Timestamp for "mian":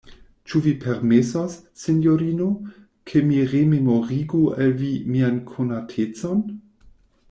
5.15-5.43